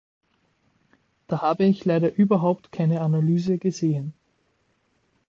Da 1.27 1.41
habe 1.43 1.63
ich 1.65 1.85
leider 1.85 2.11
überhaupt 2.11 2.71
keine 2.71 3.01
Analyse 3.01 3.59
gesehen. 3.59 4.15